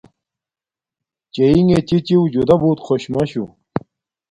[1.33, 3.43] چݵئِݣݺ چِچِݵݸ جُدݳ بݸت خݸش مَشُو.